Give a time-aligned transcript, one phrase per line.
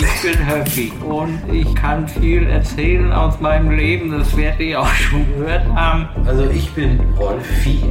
[0.00, 4.10] Ich bin Höffi und ich kann viel erzählen aus meinem Leben.
[4.10, 6.08] Das werdet ihr auch schon gehört haben.
[6.26, 7.84] Also ich bin Rolfi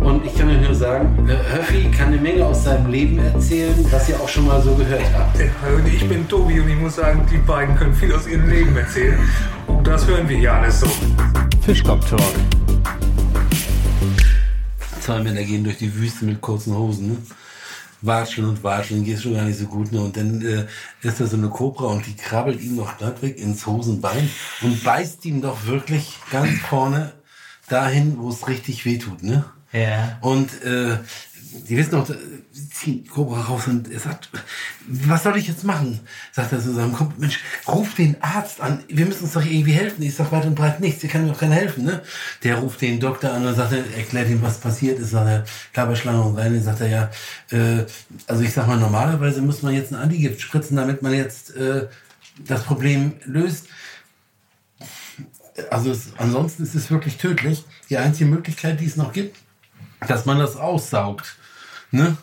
[0.00, 3.74] und ich kann euch nur sagen, äh, Höffi kann eine Menge aus seinem Leben erzählen,
[3.92, 5.38] was ihr auch schon mal so gehört habt.
[5.38, 8.76] Und ich bin Tobi und ich muss sagen, die beiden können viel aus ihrem Leben
[8.76, 9.18] erzählen.
[9.68, 10.88] Und das hören wir hier alles so.
[11.60, 12.20] Fischkopf Talk.
[15.00, 17.16] Zwei Männer gehen durch die Wüste mit kurzen Hosen, ne?
[18.02, 20.00] Watscheln und watscheln, geht schon gar nicht so gut, ne?
[20.00, 20.66] Und dann äh,
[21.02, 24.28] ist da so eine Kobra und die krabbelt ihm noch glattweg ins Hosenbein
[24.62, 27.12] und beißt ihm doch wirklich ganz vorne
[27.68, 29.44] dahin, wo es richtig weh tut, ne?
[29.72, 30.18] Ja.
[30.20, 30.98] Und äh,
[31.68, 34.28] die wissen noch, sie ziehen Cobra raus und er sagt,
[34.86, 36.00] was soll ich jetzt machen?
[36.32, 39.72] Sagt er zu seinem Kumpel, Mensch, ruf den Arzt an, wir müssen uns doch irgendwie
[39.72, 40.02] helfen.
[40.02, 42.02] Ich sag weit und breit nichts, hier kann mir doch keiner helfen, ne?
[42.44, 45.44] Der ruft den Doktor an und sagt, er, erklärt ihm, was passiert ist, sagt er,
[45.72, 47.10] Klapperschlange und rein, sagt er, ja,
[47.50, 47.84] äh,
[48.26, 51.88] also ich sag mal, normalerweise muss man jetzt ein Antigift spritzen, damit man jetzt äh,
[52.46, 53.66] das Problem löst.
[55.70, 57.64] Also es, ansonsten ist es wirklich tödlich.
[57.90, 59.36] Die einzige Möglichkeit, die es noch gibt,
[60.06, 61.36] dass man das aussaugt.
[61.90, 62.16] Ne?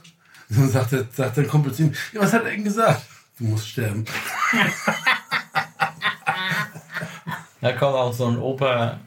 [0.49, 3.01] Dann sagt der, sagt der Kumpel zu ihm, ja, was hat er denn gesagt?
[3.37, 4.05] Du musst sterben.
[7.59, 8.99] Da kommt auch so ein Opa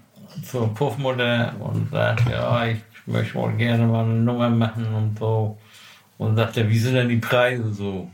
[0.44, 5.56] zur Puffmutter und sagt, ja, ich möchte wohl gerne mal eine Nummer machen und so.
[6.18, 8.10] Und sagt er, wie sind denn die Preise so?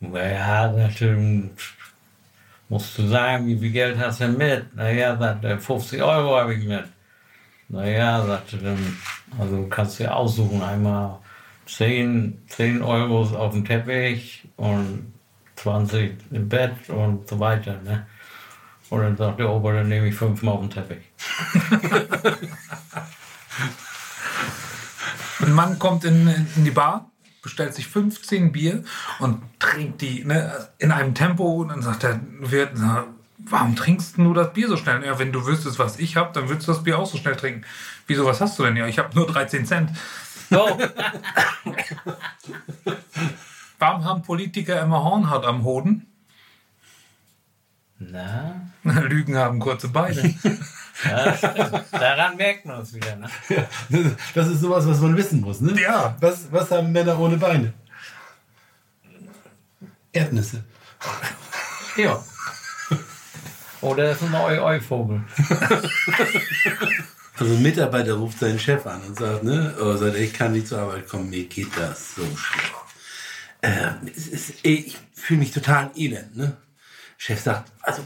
[0.00, 1.16] Naja, er,
[2.68, 4.74] musst du sagen, wie viel Geld hast du denn mit?
[4.74, 6.84] Naja, sagt er, 50 Euro habe ich mit.
[7.70, 8.98] Naja, sagte dann,
[9.38, 11.20] also kannst du ja aussuchen, einmal
[11.66, 15.12] 10, 10 Euro auf dem Teppich und
[15.54, 17.80] 20 im Bett und so weiter.
[17.82, 18.08] Ne?
[18.88, 21.04] Und dann sagt der Opa, dann nehme ich fünfmal auf den Teppich.
[25.40, 26.26] Ein Mann kommt in,
[26.56, 27.08] in die Bar,
[27.40, 28.82] bestellt sich 15 Bier
[29.20, 31.62] und trinkt die ne, in einem Tempo.
[31.62, 33.06] Und dann sagt der Wirt, na,
[33.44, 35.04] warum trinkst du das Bier so schnell?
[35.04, 37.36] Ja, wenn du wüsstest, was ich habe, dann würdest du das Bier auch so schnell
[37.36, 37.64] trinken.
[38.06, 38.76] Wieso, was hast du denn?
[38.76, 39.90] Ja, ich habe nur 13 Cent.
[40.48, 40.66] So,
[43.78, 46.06] Warum haben Politiker immer Hornhaut am Hoden?
[48.00, 50.34] na, Lügen haben kurze Beine.
[51.04, 51.36] ja,
[51.90, 53.16] daran merkt man es wieder.
[53.16, 53.28] Ne?
[54.34, 55.80] Das ist sowas, was man wissen muss, ne?
[55.80, 56.16] Ja.
[56.20, 57.72] Was, was haben Männer ohne Beine?
[60.12, 60.64] Erdnüsse.
[61.96, 62.22] Ja.
[63.80, 65.22] Oder das ist ein Eu-Eu-Vogel.
[67.40, 70.68] Also ein Mitarbeiter ruft seinen Chef an und sagt, ne, oh, sagt, ich kann nicht
[70.68, 72.74] zur Arbeit kommen, mir geht das so schlecht.
[73.62, 76.58] Äh, es ist, ich fühle mich total elend, ne?
[77.16, 78.02] Chef sagt, also,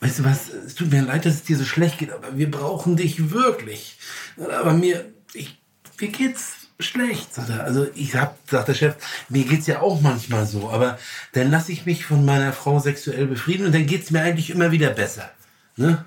[0.00, 2.50] weißt du was, es tut mir leid, dass es dir so schlecht geht, aber wir
[2.50, 3.98] brauchen dich wirklich.
[4.38, 5.58] Aber mir, ich,
[6.00, 7.64] mir geht's schlecht, sagt er.
[7.64, 8.94] Also ich hab, sagt der Chef,
[9.28, 10.98] mir geht's ja auch manchmal so, aber
[11.32, 14.70] dann lasse ich mich von meiner Frau sexuell befrieden und dann geht's mir eigentlich immer
[14.70, 15.30] wieder besser.
[15.76, 16.04] Ne?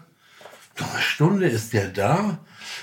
[0.77, 2.39] Einer Stunde ist der da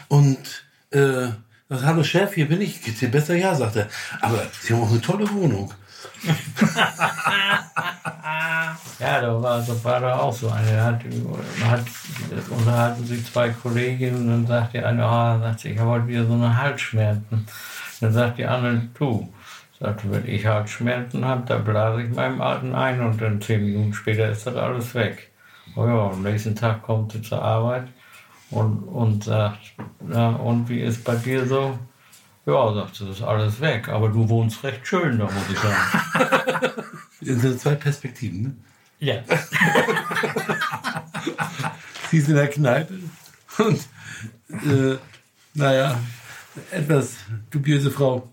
[0.09, 1.29] und äh,
[1.69, 3.35] sagt, hallo Chef, hier bin ich, geht's dir besser?
[3.35, 3.89] Ja, sagt er.
[4.21, 5.73] Aber Sie haben auch eine tolle Wohnung.
[8.98, 10.82] Ja, da war, da war da auch so eine.
[10.82, 11.00] Hat,
[11.64, 11.84] hat,
[12.50, 16.09] unterhalten sich zwei Kolleginnen und dann sagt die eine, ah, sagt sie, ich habe heute
[16.09, 17.47] wieder so eine Halsschmerzen.
[18.00, 19.32] Dann sagt die andere, du,
[19.81, 23.92] sagt, wenn ich Halsschmerzen habe, dann blase ich meinem Alten ein und dann zehn Minuten
[23.92, 25.31] später ist das alles weg.
[25.75, 27.88] Oh ja, am nächsten Tag kommt sie zur Arbeit
[28.50, 29.75] und, und sagt,
[30.10, 31.78] ja, und wie ist bei dir so?
[32.47, 35.59] Ja, sagt sie, das ist alles weg, aber du wohnst recht schön, da muss ich
[35.59, 36.73] sagen.
[37.19, 38.43] Das sind zwei Perspektiven.
[38.43, 38.55] Ne?
[39.01, 39.23] Ja.
[42.11, 42.95] Sie ist in der Kneipe
[43.59, 43.81] und,
[44.51, 44.97] äh,
[45.55, 45.99] naja,
[46.71, 47.17] etwas
[47.51, 48.31] dubiöse Frau.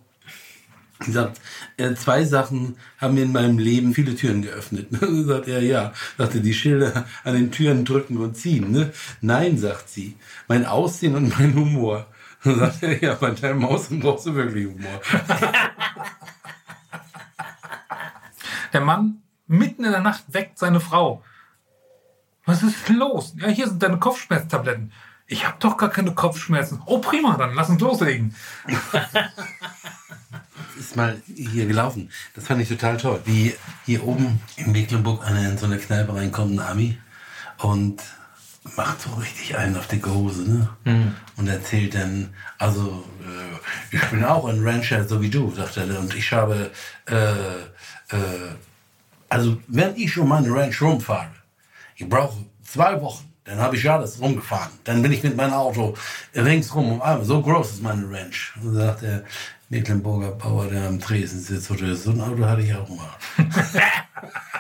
[1.00, 1.42] Sie sagt,
[1.78, 4.88] äh, zwei Sachen haben mir in meinem Leben viele Türen geöffnet.
[4.92, 5.94] Dann sagt er, ja.
[6.18, 8.72] Sagte, die Schilder an den Türen drücken und ziehen.
[8.72, 8.92] Ne?
[9.22, 10.16] Nein, sagt sie,
[10.48, 12.08] mein Aussehen und mein Humor.
[12.44, 15.02] Dann sagt er, ja, bei deinem Aussehen brauchst du wirklich Humor.
[18.74, 21.24] Der Mann mitten in der Nacht weckt seine Frau.
[22.46, 23.36] Was ist los?
[23.38, 24.92] Ja, hier sind deine Kopfschmerztabletten.
[25.28, 26.82] Ich habe doch gar keine Kopfschmerzen.
[26.86, 28.36] Oh, prima, dann lass uns loslegen.
[30.78, 32.10] ist mal hier gelaufen.
[32.36, 33.22] Das fand ich total toll.
[33.26, 33.56] Wie
[33.86, 36.98] hier oben in Mecklenburg einer in so eine Kneipe reinkommt, ein Ami,
[37.60, 38.02] und
[38.76, 40.70] macht so richtig einen auf die Hose, ne?
[41.38, 46.00] Und erzählt dann, also, äh, ich bin auch ein Rancher, so wie du, sagt er,
[46.00, 46.72] und ich habe,
[47.10, 47.16] äh,
[48.16, 48.56] äh,
[49.30, 51.32] also, wenn ich um meine Ranch rumfahre,
[51.96, 54.72] ich brauche zwei Wochen, dann habe ich alles rumgefahren.
[54.86, 55.96] Dann bin ich mit meinem Auto
[56.34, 57.26] ringsrum um einmal.
[57.26, 58.54] So groß ist meine Ranch.
[58.62, 59.24] Und sagt er,
[59.70, 61.70] Mecklenburger Bauer, der am Tresen sitzt.
[61.70, 63.10] Oder so ein Auto hatte ich auch mal.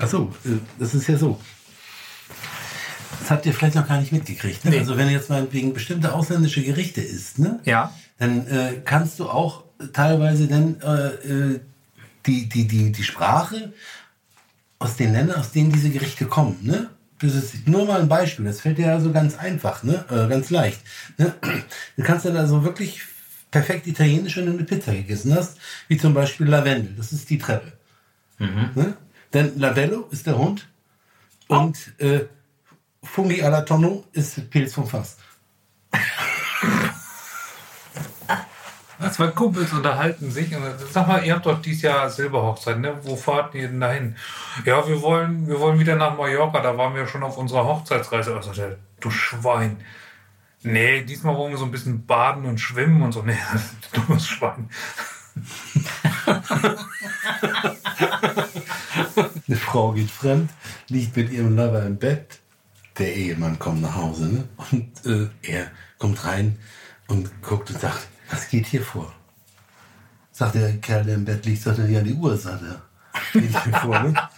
[0.00, 1.40] Achso, äh, das ist ja so.
[3.20, 4.64] Das habt ihr vielleicht noch gar nicht mitgekriegt.
[4.64, 4.72] Ne?
[4.72, 4.78] Nee.
[4.78, 7.60] Also wenn du jetzt mal wegen bestimmte ausländische Gerichte isst, ne?
[7.64, 7.92] Ja.
[8.18, 11.60] dann äh, kannst du auch teilweise dann äh, äh,
[12.26, 13.72] die, die, die, die Sprache
[14.78, 16.58] aus den Ländern, aus denen diese Gerichte kommen.
[16.62, 16.88] Ne?
[17.20, 18.46] Das ist nur mal ein Beispiel.
[18.46, 20.04] Das fällt dir also ganz einfach, ne?
[20.10, 20.80] äh, ganz leicht.
[21.18, 21.34] Ne?
[21.96, 23.02] Du kannst dann also wirklich
[23.50, 25.58] perfekt italienisch, wenn du eine Pizza gegessen hast,
[25.88, 26.94] wie zum Beispiel Lavendel.
[26.96, 27.72] Das ist die Treppe.
[28.74, 28.94] Ne?
[29.32, 30.68] Denn Lavello ist der Hund
[31.48, 32.26] und äh,
[33.02, 35.16] Fungi alla Tonno ist Pilz vom Fass.
[39.12, 40.62] Zwei Kumpels unterhalten sich und
[40.92, 42.98] sag mal, ihr habt doch dieses Jahr Silberhochzeit, ne?
[43.02, 44.16] Wo fahrt ihr denn dahin?
[44.66, 48.36] Ja, wir wollen, wir wollen wieder nach Mallorca, da waren wir schon auf unserer Hochzeitsreise.
[48.36, 49.82] Also, der, du Schwein.
[50.62, 53.22] Nee, diesmal wollen wir so ein bisschen baden und schwimmen und so.
[53.22, 53.62] Nee, ein
[53.94, 54.68] dummes Schwein.
[59.50, 60.48] Eine Frau geht fremd,
[60.86, 62.38] liegt mit ihrem Lover im Bett.
[62.98, 64.48] Der Ehemann kommt nach Hause ne?
[64.70, 66.56] und äh, er kommt rein
[67.08, 69.12] und guckt und sagt, was geht hier vor?
[70.30, 72.80] Sagt der Kerl, der im Bett liegt, sagt er, ja, die Uhr, sagt er.
[73.32, 74.14] Geht hier vor, ne?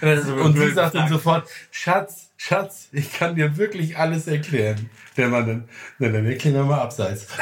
[0.00, 4.88] Und sie sagt dann sofort, Schatz, Schatz, ich kann dir wirklich alles erklären.
[5.16, 5.68] Der Mann dann,
[5.98, 7.26] na, dann erklären wir mal abseits.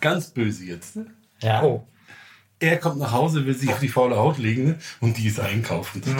[0.00, 1.06] Ganz böse jetzt, ne?
[1.42, 1.62] Ja.
[1.62, 1.86] Oh.
[2.58, 4.78] Er kommt nach Hause, will sich auf die faule Haut legen ne?
[5.00, 6.02] und die ist einkaufen.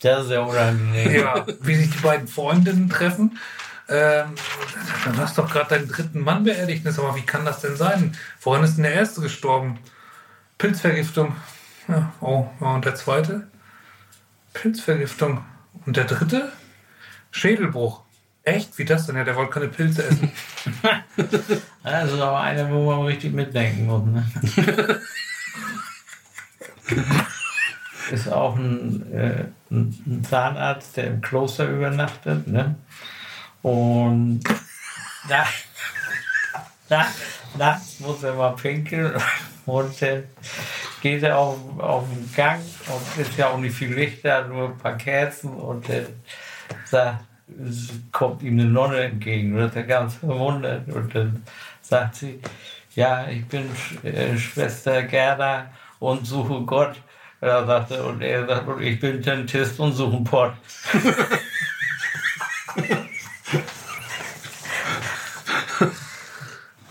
[0.00, 1.12] Das ist ja unangenehm.
[1.12, 3.38] Ja, wie sich die beiden Freundinnen treffen.
[3.88, 4.34] Ähm,
[5.04, 6.84] dann hast du doch gerade deinen dritten Mann beerdigt.
[6.86, 8.16] Aber wie kann das denn sein?
[8.40, 9.78] Woran ist denn der erste gestorben?
[10.58, 11.36] Pilzvergiftung.
[11.86, 13.46] Ja, oh, ja, und der zweite?
[14.54, 15.44] Pilzvergiftung.
[15.86, 16.50] Und der dritte?
[17.30, 18.02] Schädelbruch.
[18.44, 18.76] Echt?
[18.76, 19.16] Wie das denn?
[19.16, 20.32] Ja, der wollte keine Pilze essen.
[21.84, 24.04] Das ist aber einer, wo man richtig mitdenken muss.
[24.04, 24.24] Ne?
[28.10, 32.46] ist auch ein, äh, ein Zahnarzt, der im Kloster übernachtet.
[32.46, 32.76] Ne?
[33.62, 34.42] Und
[35.28, 35.46] da,
[36.88, 37.06] da,
[37.58, 39.20] nachts muss er mal pinkeln
[39.66, 40.22] und äh,
[41.00, 44.70] geht er auf, auf den Gang und ist ja auch nicht viel Licht da, nur
[44.70, 46.06] ein paar Kerzen und äh,
[46.84, 47.24] sagt,
[47.68, 51.42] es kommt ihm eine Nonne entgegen und ist er ganz verwundert und dann
[51.80, 52.40] sagt sie,
[52.94, 56.96] ja, ich bin Sch- äh, Schwester Gerda und suche Gott.
[57.40, 60.52] Er sagte, und er sagt, und ich bin Dentist und suche einen Pott.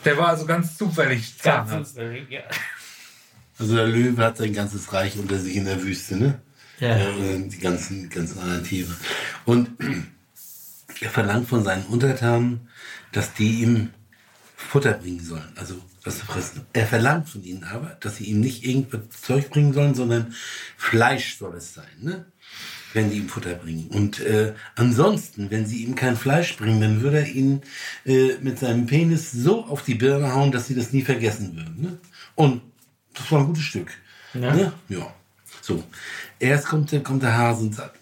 [0.06, 1.98] Der war also ganz zufällig Zahnarzt.
[2.30, 2.42] Ja.
[3.60, 6.42] Also der Löwe hat sein ganzes Reich unter sich in der Wüste, ne?
[6.80, 6.98] Ja.
[6.98, 8.90] Äh, die ganzen, ganzen anderen Tiere.
[9.46, 9.69] Und
[11.01, 12.69] er verlangt von seinen Untertanen,
[13.12, 13.89] dass die ihm
[14.56, 16.62] Futter bringen sollen, also was zu fressen.
[16.74, 20.33] Er verlangt von ihnen aber, dass sie ihm nicht irgendwas Zeug bringen sollen, sondern
[20.77, 22.25] Fleisch soll es sein, ne?
[22.94, 23.88] wenn die ihm Futter bringen.
[23.88, 27.62] Und äh, ansonsten, wenn sie ihm kein Fleisch bringen, dann würde er ihnen
[28.06, 31.81] äh, mit seinem Penis so auf die Birne hauen, dass sie das nie vergessen würden.
[31.81, 31.98] Ne?
[32.36, 32.62] Und
[33.13, 33.92] das war ein gutes Stück.
[34.33, 34.53] Ja.
[34.53, 34.74] Ne?
[34.89, 35.13] ja.
[35.62, 35.83] So.
[36.39, 37.98] Erst kommt der, kommt der Hase und sagt,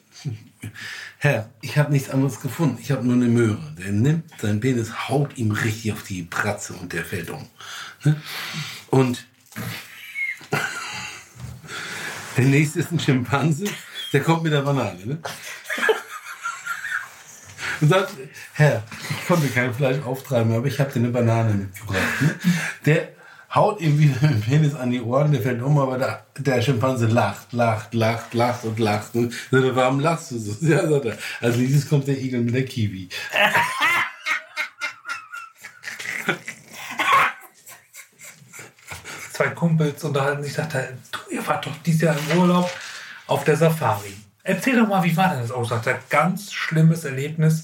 [1.18, 2.78] Herr, ich habe nichts anderes gefunden.
[2.82, 3.76] Ich habe nur eine Möhre.
[3.78, 7.48] Der nimmt seinen Penis, haut ihm richtig auf die Pratze und der fällt um.
[8.04, 8.22] Ne?
[8.90, 9.26] Und
[12.38, 13.66] der nächste ist ein Schimpanse,
[14.14, 15.06] der kommt mit der Banane.
[15.06, 15.20] Ne?
[17.82, 18.14] Und sagt,
[18.54, 22.22] Herr, ich konnte kein Fleisch auftreiben, aber ich habe dir eine Banane mitgebracht.
[22.22, 22.36] Ne?
[22.86, 23.19] Der
[23.54, 27.08] haut ihm wieder den Penis an die Ohren, der fällt um, aber der, der Schimpanse
[27.08, 29.16] lacht, lacht, lacht, lacht und lacht.
[29.16, 30.56] Und sagt, warum lachst du so?
[30.66, 31.18] Ja, sagt er.
[31.42, 33.10] Als nächstes kommt der Igel mit der Kiwi.
[39.40, 42.70] zwei Kumpels unterhalten sich, sagt er, du, ihr wart doch dieses Jahr im Urlaub
[43.26, 44.14] auf der Safari.
[44.44, 45.70] Erzähl doch mal, wie war denn das Auto?
[45.70, 47.64] Sagt er, ganz schlimmes Erlebnis.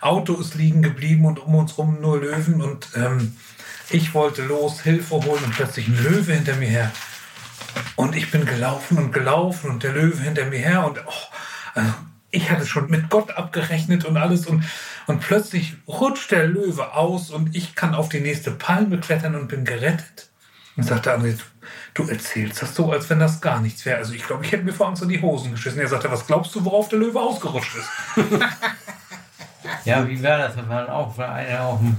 [0.00, 3.36] Auto ist liegen geblieben und um uns rum nur Löwen und ähm,
[3.90, 6.92] ich wollte los, Hilfe holen und plötzlich ein Löwe hinter mir her.
[7.94, 11.34] Und ich bin gelaufen und gelaufen und der Löwe hinter mir her und oh,
[11.74, 11.92] also
[12.30, 14.64] ich hatte schon mit Gott abgerechnet und alles und,
[15.06, 19.48] und plötzlich rutscht der Löwe aus und ich kann auf die nächste Palme klettern und
[19.48, 20.30] bin gerettet.
[20.76, 21.38] Und sagt der andere,
[21.94, 23.96] du erzählst das so, als wenn das gar nichts wäre.
[23.96, 25.80] Also ich glaube, ich hätte mir vor Angst in die Hosen geschissen.
[25.80, 27.88] Er sagte, was glaubst du, worauf der Löwe ausgerutscht ist?
[29.84, 30.56] Ja, wie war das?
[30.56, 31.96] Da war auch war einer auf dem,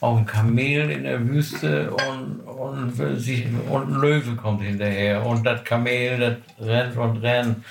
[0.00, 5.24] auf dem Kamel in der Wüste und, und, sich, und ein Löwe kommt hinterher.
[5.24, 7.64] Und das Kamel, das rennt und rennt.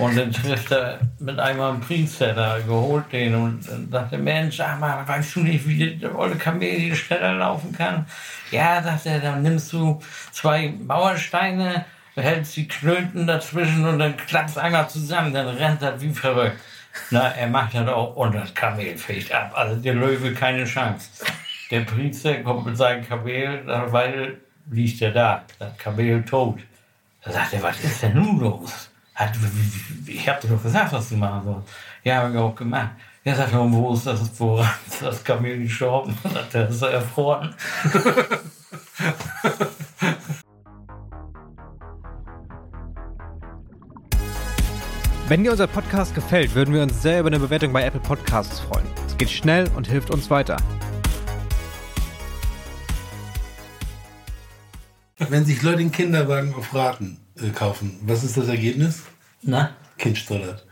[0.00, 4.18] Und dann trifft er mit einmal einen Priester da, geholt den und dann sagt der
[4.18, 8.06] Mensch, sag mal, weißt du nicht, wie der olle Kamel hier schneller laufen kann?
[8.50, 10.00] Ja, sagt er, dann nimmst du
[10.32, 16.14] zwei Mauersteine, hältst die Knöten dazwischen und dann klappst einmal zusammen, dann rennt das wie
[16.14, 16.58] verrückt.
[17.10, 19.52] Na, er macht das auch und das Kamel fällt ab.
[19.54, 21.08] Also der Löwe keine Chance.
[21.74, 24.36] Der Priester kommt mit seinem Kamel, nach einer Weile
[24.70, 26.60] liegt er da, das Kamel tot.
[27.20, 28.90] Da sagt er, was ist denn nun los?
[30.06, 31.68] Ich hab dir doch gesagt, was du machen sollst.
[32.04, 32.90] Ja, habe ich auch gemacht.
[33.24, 36.16] Ja, sagt er, und wo ist das, woran ist das Kamel gestorben?
[36.22, 37.52] Sagt er, ist er erfroren.
[45.26, 48.60] Wenn dir unser Podcast gefällt, würden wir uns sehr über eine Bewertung bei Apple Podcasts
[48.60, 48.86] freuen.
[49.08, 50.58] Es geht schnell und hilft uns weiter.
[55.28, 59.02] Wenn sich Leute einen Kinderwagen auf Raten äh, kaufen, was ist das Ergebnis?
[59.42, 59.76] Na?
[59.98, 60.66] Kind stottert.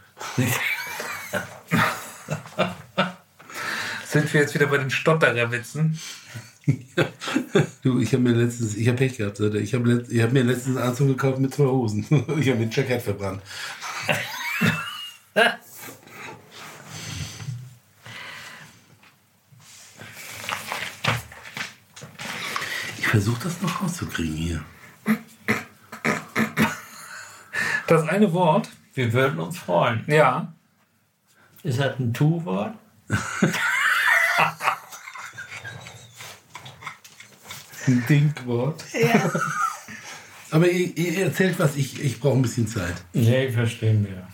[4.06, 5.98] Sind wir jetzt wieder bei den Stottererwitzen?
[7.82, 9.56] Du, ich habe mir letztens, ich habe Pech gehabt, Alter.
[9.56, 12.06] Ich habe ich hab mir letztens einen Anzug gekauft mit zwei Hosen.
[12.10, 13.42] Ich habe den Jacket verbrannt.
[23.12, 24.64] versuche das noch rauszukriegen hier.
[27.86, 30.02] Das eine Wort, Wir würden uns freuen.
[30.06, 30.54] ja,
[31.62, 32.72] Ist das ein Tu-Wort?
[37.86, 38.82] Ein Dinkwort.
[38.94, 39.30] Ja.
[40.50, 42.94] Aber ihr, ihr erzählt was, ich, ich brauche ein bisschen Zeit.
[43.12, 44.26] Nee, verstehen wir.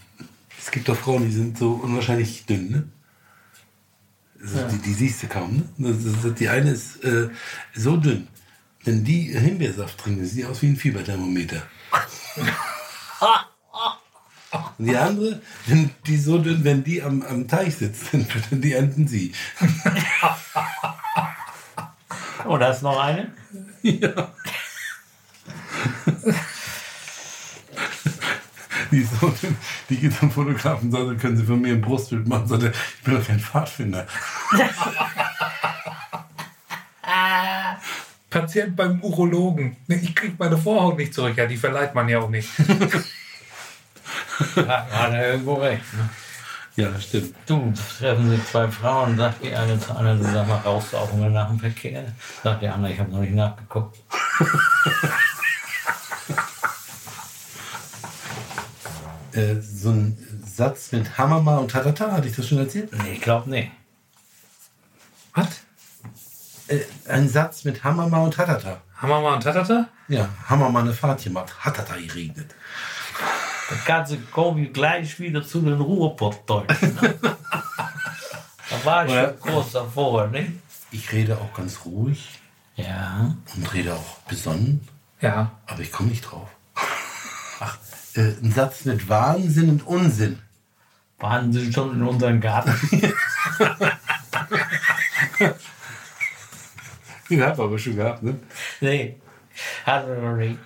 [0.57, 2.89] Es gibt doch Frauen, die sind so unwahrscheinlich dünn, ne?
[4.41, 5.93] Also die, die siehst du kaum, ne?
[5.95, 7.29] Das, das, die eine ist äh,
[7.75, 8.29] so dünn.
[8.85, 11.63] Wenn die Himbeersaft trinken, sieht die aus wie ein Fieberthermometer.
[14.79, 18.73] Und die andere, wenn die so dünn, wenn die am, am Teich sitzt, dann die
[18.73, 19.33] ernten sie.
[22.47, 23.33] Oh, da ist noch eine?
[23.83, 24.01] Die,
[29.03, 29.57] ist so dünn,
[29.91, 32.47] die geht zum Fotografen und sagt, können Sie von mir ein Brustbild machen?
[32.47, 34.07] Sagt er, ich bin doch kein Pfadfinder.
[38.31, 39.77] Patient beim Urologen.
[39.89, 41.37] Ich krieg meine Vorhaut nicht zurück.
[41.37, 42.49] Ja, die verleiht man ja auch nicht.
[44.55, 45.83] Ja, hat er irgendwo recht.
[45.95, 46.09] Ne?
[46.77, 47.35] Ja, das stimmt.
[47.47, 51.13] Du, treffen sich zwei Frauen, sagt die eine zur anderen, sag mal, rauchst du auch
[51.13, 52.05] immer nach dem Verkehr?
[52.45, 53.99] Sagt die andere, ich habe noch nicht nachgeguckt.
[59.33, 62.91] Äh, so ein Satz mit Hammerma und Tatata, hatte ich das schon erzählt?
[63.03, 63.71] Nee, ich glaube nicht.
[65.35, 65.61] Was?
[67.09, 68.81] Ein Satz mit Hammerma und Tatata.
[69.01, 69.89] Hammer und Tatata?
[70.09, 71.53] Ja, Hammerma eine Fahrt gemacht.
[71.61, 72.55] Hatata geregnet.
[73.71, 76.95] Das Ganze komme ich gleich wieder zu den Ruhrpottdeutschen.
[77.01, 77.15] Ne?
[77.23, 79.29] da war ich Ja.
[79.29, 80.53] schon groß davor, ne?
[80.91, 82.41] Ich rede auch ganz ruhig
[82.77, 83.35] Ja.
[83.55, 84.87] und rede auch besonnen,
[85.21, 85.51] Ja.
[85.67, 86.49] aber ich komme nicht drauf.
[87.61, 87.77] Ach,
[88.15, 90.39] äh, ein Satz mit Wahnsinn und Unsinn.
[91.19, 92.75] Waren Sie schon in unserem Garten?
[97.31, 98.39] Den haben wir aber schon gehabt, ne?
[98.81, 99.17] nee,
[99.85, 100.59] hatte noch nicht.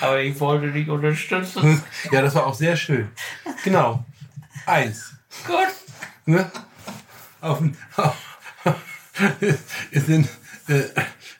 [0.00, 1.82] Aber ich wollte dich unterstützen.
[2.10, 3.10] Ja, das war auch sehr schön.
[3.64, 4.04] Genau.
[4.66, 5.14] Eins.
[5.46, 5.68] Gut.
[6.26, 6.50] Ne?
[7.40, 7.62] Auf,
[7.96, 8.16] auf,
[9.90, 10.28] ist in,
[10.68, 10.82] äh,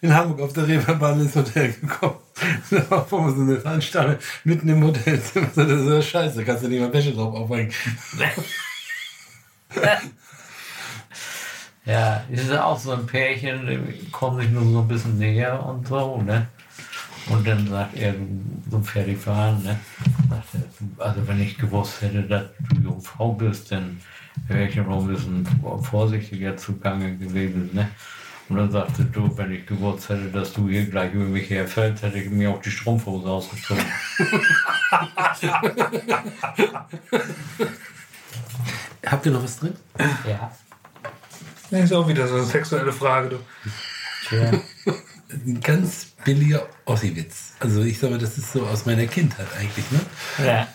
[0.01, 2.19] in Hamburg auf der Reeperbahn ins Hotel gekommen.
[2.71, 5.49] Da war vor so eine Fahnenstange mitten im Hotelzimmer.
[5.55, 7.73] Das ist ja scheiße, kannst du nicht mal Wäsche drauf aufhängen.
[11.85, 15.87] Ja, ist auch so ein Pärchen, die kommen sich nur so ein bisschen näher und
[15.89, 16.47] so, ne?
[17.29, 18.15] Und dann sagt er,
[18.71, 19.79] so fertig fahren, ne?
[20.31, 20.63] Sagt er,
[21.05, 24.01] also wenn ich gewusst hätte, dass du Jungfrau bist, dann
[24.47, 25.45] wäre ich noch ein bisschen
[25.83, 27.89] vorsichtiger zugange gewesen, ne?
[28.49, 32.05] Und dann sagte du, wenn ich gewusst hätte, dass du hier gleich über mich herfällst,
[32.05, 33.85] hätte ich mir auch die Strumpfhose ausgezogen.
[39.07, 39.75] Habt ihr noch was drin?
[40.29, 40.53] ja.
[41.73, 43.31] Das ist auch wieder so eine sexuelle Frage.
[43.31, 43.39] Du.
[44.29, 44.51] Tja.
[45.31, 47.55] Ein ganz billiger Ossi-Witz.
[47.61, 50.01] Also ich sage mal, das ist so aus meiner Kindheit eigentlich, ne?
[50.47, 50.69] ja.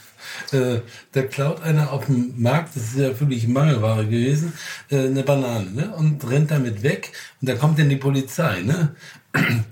[0.52, 4.54] Äh, da klaut einer auf dem Markt, das ist ja völlig Mangelware gewesen,
[4.90, 5.94] äh, eine Banane ne?
[5.96, 7.12] und rennt damit weg.
[7.42, 8.62] Und da kommt dann die Polizei.
[8.62, 8.96] Ne?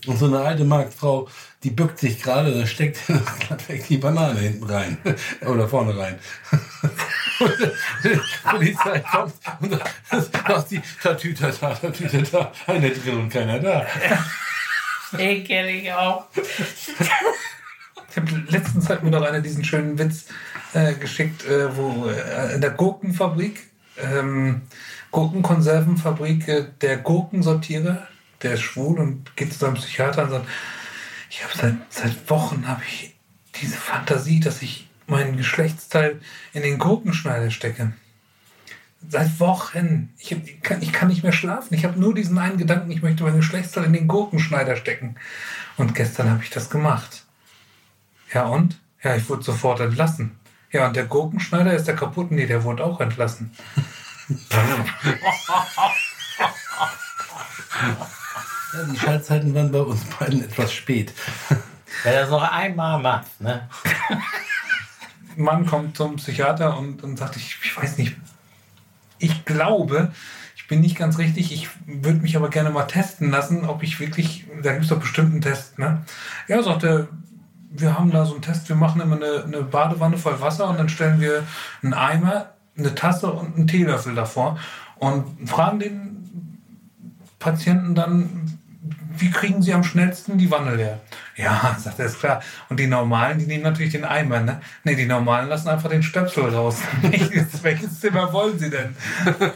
[0.06, 1.28] Und so eine alte Marktfrau,
[1.64, 3.00] die bückt sich gerade, da steckt
[3.40, 4.98] glatt weg die Banane hinten rein
[5.48, 6.20] oder vorne rein.
[7.40, 7.52] Und
[8.04, 13.86] die Polizei kommt und sagt, da ist die Tatütata, Tatütata, einer drin und keiner da.
[15.18, 16.26] Den kenne ich auch.
[18.16, 20.28] Ich habe letztens hat mir noch einer diesen schönen Witz
[20.74, 23.60] äh, geschickt, äh, wo äh, in der Gurkenfabrik,
[23.98, 24.62] ähm,
[25.12, 28.08] Gurkenkonservenfabrik, äh, der Gurkensortierer,
[28.42, 30.48] der ist schwul und geht zu seinem Psychiater und sagt,
[31.30, 33.16] ich habe seit, seit Wochen habe ich
[33.62, 36.20] diese Fantasie, dass ich meinen Geschlechtsteil
[36.54, 37.94] in den Gurkenschneider stecke.
[39.08, 40.14] Seit Wochen.
[40.18, 41.74] Ich, hab, ich, kann, ich kann nicht mehr schlafen.
[41.76, 45.16] Ich habe nur diesen einen Gedanken, ich möchte meinen Geschlechtsteil in den Gurkenschneider stecken.
[45.78, 47.26] Und gestern habe ich das gemacht.
[48.34, 48.80] Ja und?
[49.04, 50.40] Ja, ich wurde sofort entlassen.
[50.72, 52.32] Ja, und der Gurkenschneider ist der kaputt?
[52.32, 53.52] Nee, der wurde auch entlassen.
[58.74, 61.14] Ja, die Schaltzeiten waren bei uns beiden etwas spät.
[62.04, 63.70] Wenn er das noch einmal macht, ne?
[65.38, 68.16] Mann kommt zum Psychiater und, und sagt, ich, ich weiß nicht,
[69.20, 70.12] ich glaube,
[70.56, 74.00] ich bin nicht ganz richtig, ich würde mich aber gerne mal testen lassen, ob ich
[74.00, 76.04] wirklich, da gibt es doch bestimmt einen Test, ne?
[76.48, 77.08] Ja, sagt er,
[77.70, 80.80] wir haben da so einen Test, wir machen immer eine, eine Badewanne voll Wasser und
[80.80, 81.44] dann stellen wir
[81.84, 84.58] einen Eimer, eine Tasse und einen Teelöffel davor
[84.98, 86.60] und fragen den
[87.40, 88.60] Patienten dann,
[89.18, 91.00] wie kriegen sie am schnellsten die Wanne leer?
[91.36, 92.42] Ja, sagt er, ist klar.
[92.70, 94.62] Und die Normalen, die nehmen natürlich den Eimer, ne?
[94.84, 96.78] Ne, die Normalen lassen einfach den Stöpsel raus.
[97.02, 98.96] Welches, welches Zimmer wollen sie denn?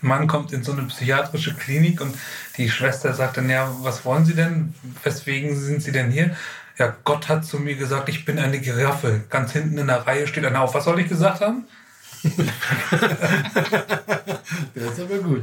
[0.00, 2.14] Mann kommt in so eine psychiatrische Klinik und
[2.56, 4.72] die Schwester sagt dann, ja, was wollen Sie denn?
[5.02, 6.36] Weswegen sind Sie denn hier?
[6.78, 9.22] Ja, Gott hat zu mir gesagt, ich bin eine Giraffe.
[9.28, 10.74] Ganz hinten in der Reihe steht einer auf.
[10.74, 11.66] Was soll ich gesagt haben?
[14.74, 15.42] Das ist aber gut.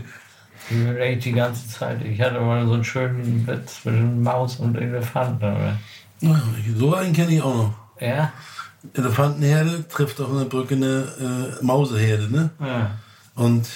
[0.70, 2.04] Ich bin echt die ganze Zeit.
[2.04, 5.38] Ich hatte mal so einen schönen Witz zwischen Maus und Elefant.
[5.38, 5.78] Oder?
[6.22, 6.42] Ja,
[6.78, 7.74] So einen kenne ich auch noch.
[8.00, 8.32] Ja?
[8.94, 12.50] Elefantenherde trifft auf einer Brücke eine äh, Mauseherde, ne?
[12.60, 12.92] Ja.
[13.36, 13.68] Und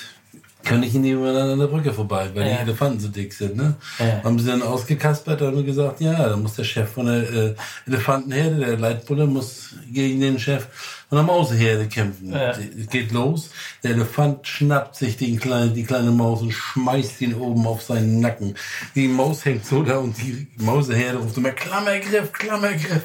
[0.63, 2.55] kann ich nebeneinander an der Brücke vorbei, weil Ja.
[2.57, 3.75] die Elefanten so dick sind, ne?
[3.97, 4.21] Ja.
[4.23, 7.55] Haben sie dann ausgekaspert und gesagt, ja, da muss der Chef von der äh,
[7.87, 10.67] Elefantenherde, der Leitbulle, muss gegen den Chef
[11.07, 12.33] von der Mauseherde kämpfen.
[12.33, 12.51] Ja.
[12.51, 13.49] Es geht los,
[13.83, 18.19] der Elefant schnappt sich den kleinen, die kleine Maus und schmeißt ihn oben auf seinen
[18.19, 18.55] Nacken.
[18.95, 23.01] Die Maus hängt so da und die Mauseherde ruft immer, Klammergriff, Klammergriff.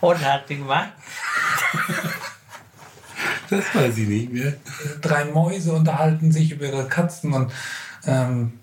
[0.00, 0.92] Und hat die gemacht?
[3.50, 4.54] Das weiß ich nicht mehr.
[5.00, 7.52] drei Mäuse unterhalten sich über ihre Katzen und
[8.06, 8.60] ähm,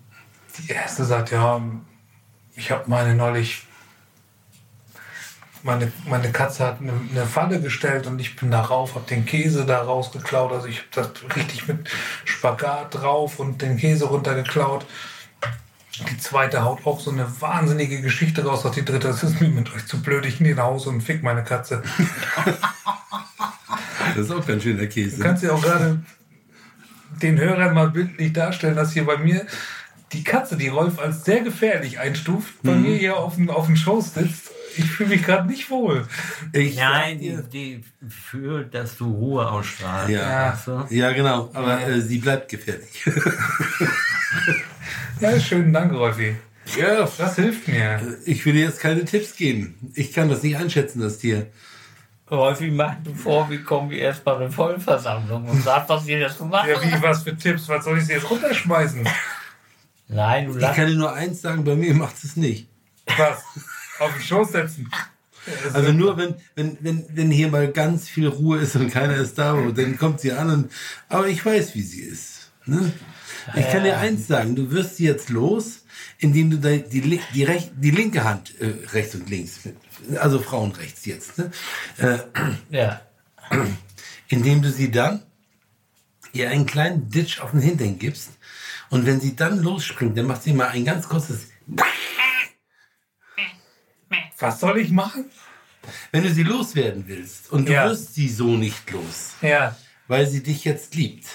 [0.58, 1.62] die erste sagt, ja,
[2.56, 3.64] ich habe meine neulich,
[5.62, 9.26] meine, meine Katze hat eine, eine Falle gestellt und ich bin da rauf, habe den
[9.26, 11.90] Käse da rausgeklaut, also ich habe das richtig mit
[12.26, 14.86] Spagat drauf und den Käse runtergeklaut.
[16.10, 19.50] Die zweite haut auch so eine wahnsinnige Geschichte raus, sagt die dritte, das ist mir
[19.50, 21.84] mit euch zu blöd, ich gehe nach Hause und fick meine Katze.
[24.16, 25.18] Das ist auch ganz schön der Käse.
[25.18, 26.00] Du kannst ja auch gerade
[27.22, 29.46] den Hörern mal bildlich darstellen, dass hier bei mir
[30.14, 32.82] die Katze, die Rolf als sehr gefährlich einstuft, bei Mhm.
[32.84, 34.52] mir hier auf dem, auf dem Schoß sitzt.
[34.78, 36.06] Ich fühle mich gerade nicht wohl.
[36.54, 40.10] Ich Nein, die, die fühlt, dass du Ruhe ausstrahlst.
[40.12, 40.52] Ja.
[40.54, 40.86] Weißt du?
[40.96, 41.50] Ja, genau.
[41.54, 43.04] Aber äh, sie bleibt gefährlich.
[45.20, 46.36] Ja, schönen Dank, Rolfi.
[46.80, 48.00] ja, Das hilft mir.
[48.26, 49.76] ich will dir jetzt keine Tipps geben.
[49.96, 51.48] Ich kann das nicht einschätzen, das Tier.
[52.30, 56.20] Häufig machen du vor, wie kommen wir erst mal eine Vollversammlung und sag, was wir
[56.20, 56.70] das machen.
[56.70, 57.70] Ja, wie, was für Tipps?
[57.70, 59.08] Was soll ich sie jetzt runterschmeißen?
[60.10, 62.68] Nein, du Ich kann dir nur eins sagen, bei mir macht es nicht.
[63.18, 63.44] Was?
[64.00, 64.92] Auf den Schoß setzen?
[65.74, 69.38] Also nur wenn, wenn, wenn, wenn hier mal ganz viel Ruhe ist und keiner ist
[69.38, 70.72] da, dann kommt sie an und,
[71.08, 72.52] aber ich weiß, wie sie ist.
[72.66, 72.92] Ne?
[73.56, 75.86] Ich kann dir eins sagen, du wirst sie jetzt los,
[76.20, 79.60] indem du die, die, die, rech, die linke Hand äh, rechts und links,
[80.20, 81.52] also Frauen rechts jetzt, ne?
[81.98, 82.18] äh,
[82.70, 83.02] Ja.
[84.28, 85.24] indem du sie dann
[86.34, 88.32] ihr einen kleinen Ditch auf den Hintern gibst
[88.90, 91.48] und wenn sie dann losspringt, dann macht sie mal ein ganz kurzes
[94.40, 95.26] Was soll ich machen?
[96.12, 97.86] Wenn du sie loswerden willst und du Ja.
[97.90, 99.76] wirst sie so nicht los, Ja.
[100.08, 101.26] weil sie dich jetzt liebt.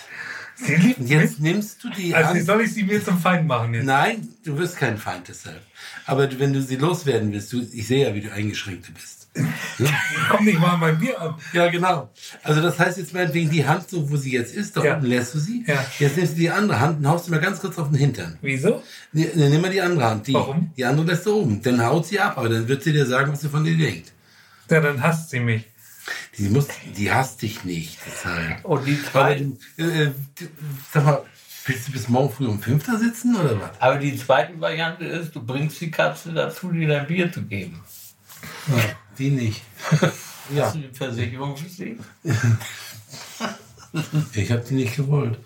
[0.57, 2.45] Sie liebt jetzt nimmst du die Also Hand.
[2.47, 3.85] soll ich sie mir zum Feind machen jetzt?
[3.85, 5.61] Nein, du wirst kein Feind deshalb.
[6.07, 9.29] Aber wenn du sie loswerden willst, du, ich sehe ja, wie du eingeschränkt bist.
[10.31, 11.35] Komm nicht mal bei mir an.
[11.55, 12.11] Ja, genau.
[12.43, 14.95] Also das heißt jetzt meinetwegen die Hand, so wo sie jetzt ist, da Ja.
[14.97, 15.65] unten lässt du sie.
[15.67, 15.83] Ja.
[15.99, 18.37] Jetzt nimmst du die andere Hand und haust sie mal ganz kurz auf den Hintern.
[18.43, 18.83] Wieso?
[19.13, 20.27] Nee, nee, nimm mal die andere Hand.
[20.27, 20.71] Die, Warum?
[20.77, 21.63] Die andere lässt du oben.
[21.63, 24.13] Dann haut sie ab, aber dann wird sie dir sagen, was sie von dir denkt.
[24.71, 25.65] Ja, dann hasst sie mich.
[26.39, 27.99] Die, muss, die hasst dich nicht.
[28.07, 28.65] Deshalb.
[28.65, 30.13] Und die Aber zweite, du, äh,
[30.93, 31.23] sag mal,
[31.67, 33.71] willst du bis morgen früh um fünf da sitzen oder was?
[33.81, 37.81] aber die zweite Variante ist, du bringst die Katze dazu, dir dein Bier zu geben.
[39.19, 39.63] Die nicht.
[40.55, 41.99] ja, Hast du die Versicherung für sie?
[44.35, 45.39] ich habe die nicht gewollt.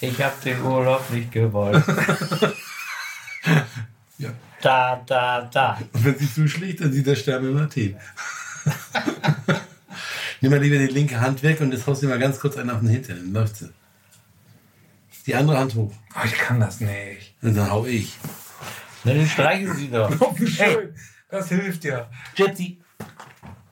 [0.00, 1.84] Ich habe den Urlaub nicht gewollt.
[4.22, 4.30] Ja.
[4.60, 5.78] Da, da, da.
[5.92, 7.96] Und wenn sie zuschlägt, dann sieht der Stern in Athen.
[10.40, 12.70] Nimm mal lieber die linke Hand weg und jetzt haust du mal ganz kurz einen
[12.70, 13.70] auf den Hintern, dann läuft sie.
[15.26, 15.92] Die andere Hand hoch.
[16.14, 17.34] Oh, ich kann das nicht.
[17.42, 18.16] Und dann hau ich.
[19.04, 20.10] Na, dann streichen sie doch.
[20.20, 20.94] Oh, wie schön.
[21.28, 22.08] Das hilft ja.
[22.36, 22.78] Jetty.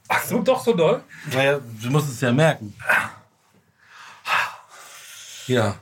[0.08, 1.02] Ach so, doch so doll?
[1.32, 2.74] Naja, du musst es ja merken.
[5.46, 5.76] Ja.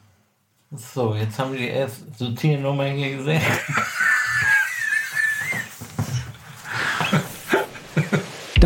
[0.71, 3.43] So, jetzt haben wir die erste Sortiernummer hier gesehen.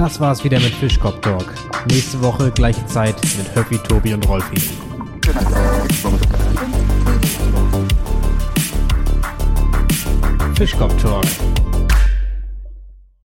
[0.02, 1.54] Das war's wieder mit Fischkopf Talk.
[1.88, 4.60] Nächste Woche gleiche Zeit mit Höffi, Tobi und Rolfi.
[10.56, 11.24] Fischkopf Talk,